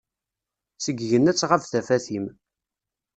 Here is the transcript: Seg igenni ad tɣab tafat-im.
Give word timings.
Seg 0.83 0.97
igenni 1.03 1.29
ad 1.31 1.37
tɣab 1.37 1.63
tafat-im. 1.65 2.25